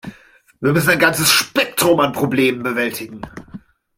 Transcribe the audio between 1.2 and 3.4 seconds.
Spektrum an Problemen bewältigen.